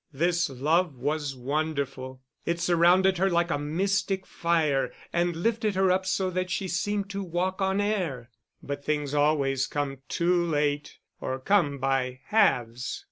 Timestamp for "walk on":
7.21-7.79